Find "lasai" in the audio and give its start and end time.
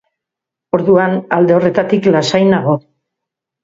2.19-2.45